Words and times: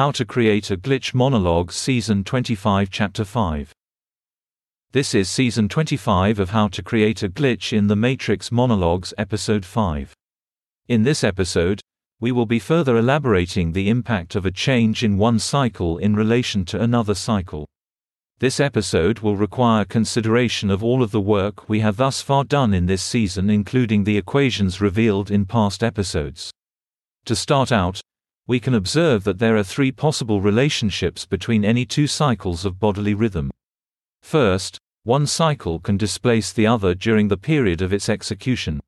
How 0.00 0.12
to 0.12 0.24
Create 0.24 0.70
a 0.70 0.78
Glitch 0.78 1.12
Monologue 1.12 1.70
Season 1.70 2.24
25 2.24 2.88
Chapter 2.88 3.22
5 3.22 3.70
This 4.92 5.14
is 5.14 5.28
Season 5.28 5.68
25 5.68 6.38
of 6.38 6.48
How 6.48 6.68
to 6.68 6.82
Create 6.82 7.22
a 7.22 7.28
Glitch 7.28 7.76
in 7.76 7.86
the 7.86 7.96
Matrix 7.96 8.50
Monologues 8.50 9.12
Episode 9.18 9.62
5. 9.62 10.14
In 10.88 11.02
this 11.02 11.22
episode, 11.22 11.82
we 12.18 12.32
will 12.32 12.46
be 12.46 12.58
further 12.58 12.96
elaborating 12.96 13.72
the 13.72 13.90
impact 13.90 14.36
of 14.36 14.46
a 14.46 14.50
change 14.50 15.04
in 15.04 15.18
one 15.18 15.38
cycle 15.38 15.98
in 15.98 16.16
relation 16.16 16.64
to 16.64 16.80
another 16.80 17.14
cycle. 17.14 17.66
This 18.38 18.58
episode 18.58 19.18
will 19.18 19.36
require 19.36 19.84
consideration 19.84 20.70
of 20.70 20.82
all 20.82 21.02
of 21.02 21.10
the 21.10 21.20
work 21.20 21.68
we 21.68 21.80
have 21.80 21.98
thus 21.98 22.22
far 22.22 22.44
done 22.44 22.72
in 22.72 22.86
this 22.86 23.02
season 23.02 23.50
including 23.50 24.04
the 24.04 24.16
equations 24.16 24.80
revealed 24.80 25.30
in 25.30 25.44
past 25.44 25.84
episodes. 25.84 26.50
To 27.26 27.36
start 27.36 27.70
out, 27.70 28.00
we 28.46 28.60
can 28.60 28.74
observe 28.74 29.24
that 29.24 29.38
there 29.38 29.56
are 29.56 29.62
three 29.62 29.92
possible 29.92 30.40
relationships 30.40 31.26
between 31.26 31.64
any 31.64 31.84
two 31.84 32.06
cycles 32.06 32.64
of 32.64 32.80
bodily 32.80 33.14
rhythm. 33.14 33.50
First, 34.22 34.78
one 35.04 35.26
cycle 35.26 35.78
can 35.80 35.96
displace 35.96 36.52
the 36.52 36.66
other 36.66 36.94
during 36.94 37.28
the 37.28 37.36
period 37.36 37.80
of 37.80 37.92
its 37.92 38.08
execution. 38.08 38.80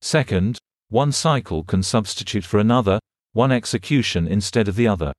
Second, 0.00 0.58
one 0.88 1.12
cycle 1.12 1.64
can 1.64 1.82
substitute 1.82 2.44
for 2.44 2.58
another, 2.58 2.98
one 3.32 3.52
execution 3.52 4.28
instead 4.28 4.68
of 4.68 4.76
the 4.76 4.86
other. 4.86 5.12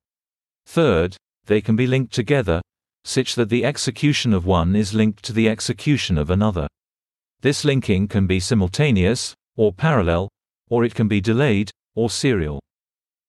Third, 0.66 1.16
they 1.46 1.60
can 1.60 1.76
be 1.76 1.86
linked 1.86 2.12
together, 2.12 2.60
such 3.04 3.34
that 3.34 3.48
the 3.48 3.64
execution 3.64 4.32
of 4.32 4.46
one 4.46 4.76
is 4.76 4.94
linked 4.94 5.22
to 5.24 5.32
the 5.32 5.48
execution 5.48 6.16
of 6.18 6.30
another. 6.30 6.68
This 7.40 7.64
linking 7.64 8.06
can 8.06 8.26
be 8.26 8.38
simultaneous, 8.38 9.34
or 9.56 9.72
parallel, 9.72 10.28
or 10.70 10.84
it 10.84 10.94
can 10.94 11.08
be 11.08 11.20
delayed, 11.20 11.70
or 11.94 12.08
serial 12.08 12.60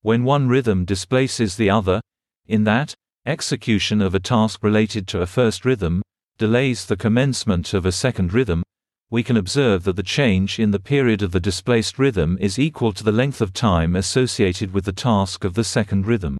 when 0.03 0.25
one 0.25 0.49
rhythm 0.49 0.84
displaces 0.84 1.55
the 1.55 1.70
other, 1.70 2.02
in 2.45 2.66
that, 2.66 2.94
execution 3.25 4.02
of 4.02 4.13
a 4.13 4.20
task 4.20 4.61
related 4.61 5.07
to 5.07 5.21
a 5.21 5.25
first 5.25 5.63
rhythm, 5.63 6.02
delays 6.38 6.86
the 6.86 6.97
commencement 6.97 7.73
of 7.73 7.86
a 7.86 7.91
second 7.91 8.33
rhythm, 8.33 8.61
we 9.09 9.23
can 9.23 9.38
observe 9.38 9.86
that 9.86 9.95
the 9.95 10.03
change 10.03 10.59
in 10.59 10.72
the 10.72 10.80
period 10.80 11.22
of 11.22 11.31
the 11.31 11.39
displaced 11.39 11.97
rhythm 11.97 12.38
is 12.42 12.59
equal 12.59 12.92
to 12.92 13.03
the 13.03 13.14
length 13.14 13.39
of 13.39 13.53
time 13.53 13.95
associated 13.95 14.73
with 14.73 14.83
the 14.83 14.92
task 14.92 15.45
of 15.45 15.53
the 15.53 15.64
second 15.64 16.05
rhythm. 16.05 16.38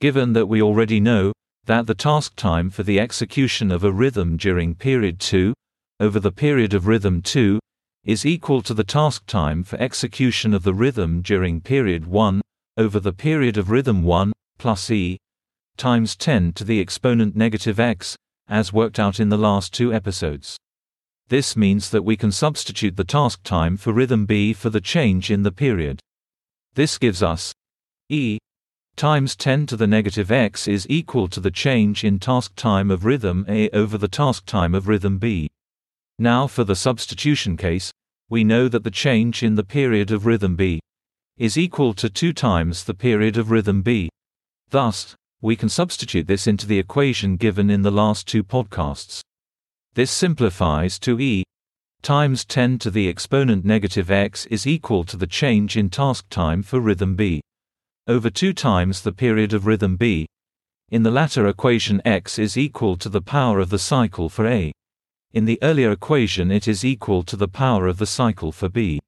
Given 0.00 0.32
that 0.32 0.46
we 0.46 0.60
already 0.60 0.98
know 0.98 1.32
that 1.66 1.86
the 1.86 1.94
task 1.94 2.34
time 2.34 2.70
for 2.70 2.82
the 2.82 2.98
execution 2.98 3.70
of 3.70 3.84
a 3.84 3.92
rhythm 3.92 4.36
during 4.36 4.74
period 4.74 5.20
2 5.20 5.54
over 6.00 6.18
the 6.18 6.32
period 6.32 6.74
of 6.74 6.88
rhythm 6.88 7.22
2 7.22 7.60
is 8.04 8.26
equal 8.26 8.62
to 8.62 8.74
the 8.74 8.82
task 8.82 9.26
time 9.26 9.62
for 9.62 9.76
execution 9.76 10.54
of 10.54 10.64
the 10.64 10.74
rhythm 10.74 11.22
during 11.22 11.60
period 11.60 12.06
1 12.06 12.40
over 12.80 12.98
the 12.98 13.12
period 13.12 13.58
of 13.58 13.70
rhythm 13.70 14.02
1 14.02 14.32
plus 14.56 14.90
e 14.90 15.18
times 15.76 16.16
10 16.16 16.54
to 16.54 16.64
the 16.64 16.80
exponent 16.80 17.36
negative 17.36 17.78
x, 17.78 18.16
as 18.48 18.72
worked 18.72 18.98
out 18.98 19.20
in 19.20 19.28
the 19.28 19.36
last 19.36 19.74
two 19.74 19.92
episodes. 19.92 20.56
This 21.28 21.58
means 21.58 21.90
that 21.90 22.04
we 22.04 22.16
can 22.16 22.32
substitute 22.32 22.96
the 22.96 23.04
task 23.04 23.42
time 23.42 23.76
for 23.76 23.92
rhythm 23.92 24.24
b 24.24 24.54
for 24.54 24.70
the 24.70 24.80
change 24.80 25.30
in 25.30 25.42
the 25.42 25.52
period. 25.52 26.00
This 26.72 26.96
gives 26.96 27.22
us 27.22 27.52
e 28.08 28.38
times 28.96 29.36
10 29.36 29.66
to 29.66 29.76
the 29.76 29.86
negative 29.86 30.30
x 30.30 30.66
is 30.66 30.86
equal 30.88 31.28
to 31.28 31.40
the 31.40 31.50
change 31.50 32.02
in 32.02 32.18
task 32.18 32.54
time 32.54 32.90
of 32.90 33.04
rhythm 33.04 33.44
a 33.46 33.68
over 33.70 33.98
the 33.98 34.08
task 34.08 34.46
time 34.46 34.74
of 34.74 34.88
rhythm 34.88 35.18
b. 35.18 35.50
Now 36.18 36.46
for 36.46 36.64
the 36.64 36.76
substitution 36.76 37.58
case, 37.58 37.92
we 38.30 38.42
know 38.42 38.68
that 38.68 38.84
the 38.84 38.90
change 38.90 39.42
in 39.42 39.56
the 39.56 39.64
period 39.64 40.10
of 40.10 40.24
rhythm 40.24 40.56
b 40.56 40.80
is 41.40 41.56
equal 41.56 41.94
to 41.94 42.10
2 42.10 42.34
times 42.34 42.84
the 42.84 42.92
period 42.92 43.38
of 43.38 43.50
rhythm 43.50 43.80
b. 43.80 44.10
Thus, 44.68 45.16
we 45.40 45.56
can 45.56 45.70
substitute 45.70 46.26
this 46.26 46.46
into 46.46 46.66
the 46.66 46.78
equation 46.78 47.36
given 47.36 47.70
in 47.70 47.80
the 47.80 47.90
last 47.90 48.28
two 48.28 48.44
podcasts. 48.44 49.22
This 49.94 50.10
simplifies 50.10 50.98
to 50.98 51.18
e 51.18 51.42
times 52.02 52.44
10 52.44 52.78
to 52.80 52.90
the 52.90 53.08
exponent 53.08 53.64
negative 53.64 54.10
x 54.10 54.44
is 54.46 54.66
equal 54.66 55.02
to 55.04 55.16
the 55.16 55.26
change 55.26 55.78
in 55.78 55.88
task 55.88 56.28
time 56.28 56.62
for 56.62 56.78
rhythm 56.78 57.16
b 57.16 57.40
over 58.06 58.28
2 58.28 58.52
times 58.52 59.00
the 59.00 59.12
period 59.12 59.54
of 59.54 59.66
rhythm 59.66 59.96
b. 59.96 60.26
In 60.90 61.04
the 61.04 61.10
latter 61.10 61.46
equation 61.46 62.02
x 62.04 62.38
is 62.38 62.58
equal 62.58 62.98
to 62.98 63.08
the 63.08 63.22
power 63.22 63.60
of 63.60 63.70
the 63.70 63.78
cycle 63.78 64.28
for 64.28 64.46
a. 64.46 64.72
In 65.32 65.46
the 65.46 65.58
earlier 65.62 65.90
equation 65.90 66.50
it 66.50 66.68
is 66.68 66.84
equal 66.84 67.22
to 67.22 67.36
the 67.36 67.48
power 67.48 67.86
of 67.86 67.96
the 67.96 68.06
cycle 68.06 68.52
for 68.52 68.68
b. 68.68 69.00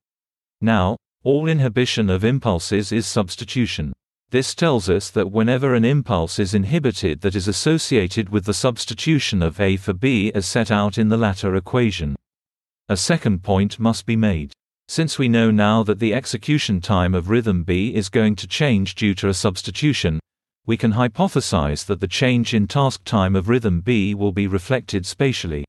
Now, 0.63 0.97
all 1.25 1.49
inhibition 1.49 2.11
of 2.11 2.25
impulses 2.25 2.91
is 2.91 3.07
substitution. 3.07 3.93
This 4.31 4.55
tells 4.55 4.89
us 4.91 5.11
that 5.11 5.31
whenever 5.31 5.75
an 5.75 5.85
impulse 5.85 6.39
is 6.39 6.55
inhibited 6.55 7.21
that 7.21 7.37
is 7.37 7.47
associated 7.47 8.31
with 8.31 8.45
the 8.45 8.55
substitution 8.55 9.43
of 9.43 9.61
A 9.61 9.77
for 9.77 9.93
B 9.93 10.33
as 10.35 10.47
set 10.47 10.71
out 10.71 10.99
in 10.99 11.09
the 11.09 11.17
latter 11.17 11.55
equation. 11.55 12.17
A 12.89 12.97
second 12.97 13.43
point 13.43 13.79
must 13.79 14.05
be 14.05 14.17
made. 14.17 14.53
Since 14.89 15.19
we 15.19 15.29
know 15.29 15.51
now 15.51 15.83
that 15.85 16.01
the 16.01 16.13
execution 16.13 16.81
time 16.81 17.15
of 17.15 17.31
rhythm 17.31 17.63
B 17.63 17.95
is 17.95 18.09
going 18.09 18.35
to 18.37 18.49
change 18.49 18.95
due 18.95 19.15
to 19.15 19.29
a 19.29 19.35
substitution, 19.35 20.19
we 20.67 20.77
can 20.77 20.93
hypothesize 20.93 21.87
that 21.87 22.01
the 22.01 22.09
change 22.09 22.53
in 22.53 22.67
task 22.67 23.05
time 23.05 23.37
of 23.37 23.49
rhythm 23.49 23.81
B 23.81 24.15
will 24.15 24.33
be 24.33 24.47
reflected 24.47 25.07
spatially. 25.07 25.65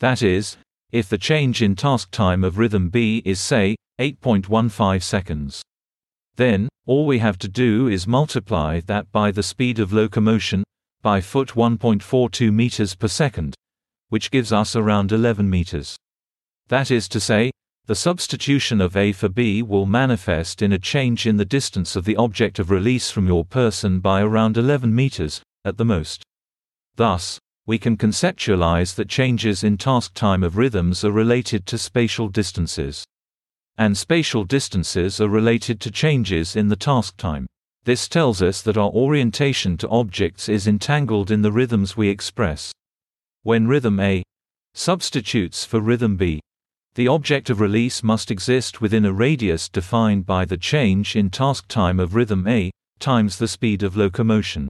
That 0.00 0.22
is, 0.22 0.56
if 0.90 1.08
the 1.08 1.18
change 1.18 1.62
in 1.62 1.76
task 1.76 2.10
time 2.10 2.42
of 2.42 2.58
rhythm 2.58 2.88
B 2.88 3.22
is 3.24 3.38
say, 3.38 3.76
8.15 4.02 5.00
seconds. 5.00 5.62
Then, 6.34 6.68
all 6.86 7.06
we 7.06 7.20
have 7.20 7.38
to 7.38 7.48
do 7.48 7.86
is 7.86 8.04
multiply 8.04 8.80
that 8.80 9.12
by 9.12 9.30
the 9.30 9.44
speed 9.44 9.78
of 9.78 9.92
locomotion, 9.92 10.64
by 11.02 11.20
foot 11.20 11.50
1.42 11.50 12.52
meters 12.52 12.96
per 12.96 13.06
second, 13.06 13.54
which 14.08 14.32
gives 14.32 14.52
us 14.52 14.74
around 14.74 15.12
11 15.12 15.48
meters. 15.48 15.96
That 16.66 16.90
is 16.90 17.08
to 17.10 17.20
say, 17.20 17.52
the 17.86 17.94
substitution 17.94 18.80
of 18.80 18.96
A 18.96 19.12
for 19.12 19.28
B 19.28 19.62
will 19.62 19.86
manifest 19.86 20.62
in 20.62 20.72
a 20.72 20.80
change 20.80 21.24
in 21.24 21.36
the 21.36 21.44
distance 21.44 21.94
of 21.94 22.04
the 22.04 22.16
object 22.16 22.58
of 22.58 22.72
release 22.72 23.08
from 23.08 23.28
your 23.28 23.44
person 23.44 24.00
by 24.00 24.20
around 24.20 24.56
11 24.56 24.92
meters, 24.92 25.40
at 25.64 25.76
the 25.76 25.84
most. 25.84 26.24
Thus, 26.96 27.38
we 27.66 27.78
can 27.78 27.96
conceptualize 27.96 28.96
that 28.96 29.08
changes 29.08 29.62
in 29.62 29.76
task 29.76 30.12
time 30.14 30.42
of 30.42 30.56
rhythms 30.56 31.04
are 31.04 31.12
related 31.12 31.66
to 31.66 31.78
spatial 31.78 32.28
distances 32.28 33.04
and 33.78 33.96
spatial 33.96 34.44
distances 34.44 35.20
are 35.20 35.28
related 35.28 35.80
to 35.80 35.90
changes 35.90 36.56
in 36.56 36.68
the 36.68 36.76
task 36.76 37.16
time. 37.16 37.46
This 37.84 38.08
tells 38.08 38.42
us 38.42 38.62
that 38.62 38.76
our 38.76 38.90
orientation 38.90 39.76
to 39.78 39.88
objects 39.88 40.48
is 40.48 40.68
entangled 40.68 41.30
in 41.30 41.42
the 41.42 41.50
rhythms 41.50 41.96
we 41.96 42.08
express. 42.08 42.72
When 43.42 43.66
rhythm 43.66 43.98
A 43.98 44.22
substitutes 44.74 45.64
for 45.64 45.80
rhythm 45.80 46.16
B, 46.16 46.40
the 46.94 47.08
object 47.08 47.50
of 47.50 47.60
release 47.60 48.02
must 48.02 48.30
exist 48.30 48.80
within 48.80 49.04
a 49.04 49.12
radius 49.12 49.68
defined 49.68 50.26
by 50.26 50.44
the 50.44 50.56
change 50.56 51.16
in 51.16 51.30
task 51.30 51.66
time 51.66 51.98
of 51.98 52.14
rhythm 52.14 52.46
A 52.46 52.70
times 52.98 53.38
the 53.38 53.48
speed 53.48 53.82
of 53.82 53.96
locomotion. 53.96 54.68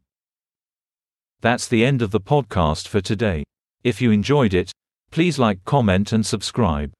That's 1.41 1.67
the 1.67 1.85
end 1.85 2.01
of 2.01 2.13
the 2.13 2.21
podcast 2.21 2.87
for 2.87 3.01
today. 3.01 3.43
If 3.83 4.01
you 4.01 4.13
enjoyed 4.13 4.55
it, 4.55 4.71
please 5.11 5.39
like, 5.39 5.65
comment, 5.65 6.13
and 6.13 6.25
subscribe. 6.25 6.93